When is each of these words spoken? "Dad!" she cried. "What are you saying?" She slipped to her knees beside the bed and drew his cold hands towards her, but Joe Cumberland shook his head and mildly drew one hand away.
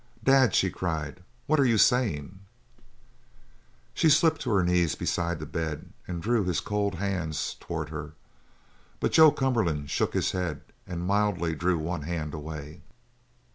"Dad!" 0.23 0.55
she 0.55 0.71
cried. 0.71 1.21
"What 1.45 1.59
are 1.59 1.63
you 1.63 1.77
saying?" 1.77 2.39
She 3.93 4.09
slipped 4.09 4.41
to 4.41 4.49
her 4.49 4.63
knees 4.63 4.95
beside 4.95 5.37
the 5.37 5.45
bed 5.45 5.93
and 6.07 6.23
drew 6.23 6.43
his 6.43 6.59
cold 6.59 6.95
hands 6.95 7.55
towards 7.59 7.91
her, 7.91 8.13
but 8.99 9.11
Joe 9.11 9.29
Cumberland 9.31 9.91
shook 9.91 10.15
his 10.15 10.31
head 10.31 10.61
and 10.87 11.05
mildly 11.05 11.53
drew 11.53 11.77
one 11.77 12.01
hand 12.01 12.33
away. 12.33 12.81